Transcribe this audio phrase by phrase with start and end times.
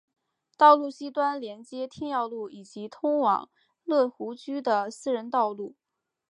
[0.57, 3.51] 道路西端连接天耀路以及通往
[3.83, 5.75] 乐湖居的私人道路。